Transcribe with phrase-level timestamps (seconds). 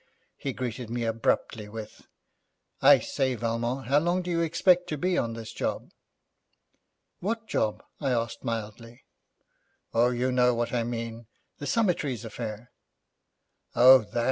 [0.35, 2.07] He greeted me abruptly with,
[2.81, 5.91] 'I say, Valmont, how long do you expect to be on this job?'
[7.19, 9.03] 'What job?' I asked mildly.
[9.93, 11.27] 'Oh, you know what I mean:
[11.59, 12.71] the Summertrees affair.'
[13.75, 14.19] 'Oh, that!'